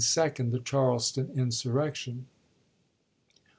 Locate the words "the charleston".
0.51-1.29